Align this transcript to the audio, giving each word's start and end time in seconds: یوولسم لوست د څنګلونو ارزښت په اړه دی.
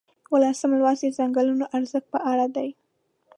یوولسم 0.25 0.71
لوست 0.79 1.01
د 1.03 1.09
څنګلونو 1.19 1.65
ارزښت 1.77 2.05
په 2.13 2.19
اړه 2.31 2.45
دی. 2.55 2.69